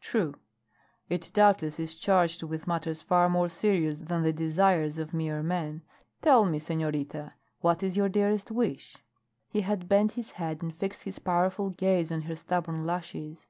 [0.00, 0.32] "True.
[1.10, 5.82] It doubtless is charged with matters far more serious than the desires of mere men.
[6.22, 8.96] Tell me, senorita, what is your dearest wish?"
[9.50, 13.46] He had bent his head and fixed his powerful gaze on her stubborn lashes.